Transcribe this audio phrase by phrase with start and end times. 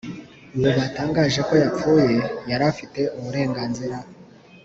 [0.57, 2.15] uwo batangaje ko yapfuye
[2.49, 3.97] yari afite uburenganzira